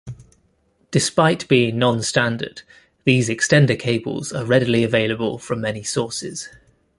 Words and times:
Despite 0.89 1.47
being 1.47 1.75
nonstandard, 1.75 2.63
these 3.03 3.29
extender 3.29 3.79
cables 3.79 4.33
are 4.33 4.43
readily 4.45 4.83
available 4.83 5.37
from 5.37 5.61
many 5.61 5.83
sources. 5.83 6.49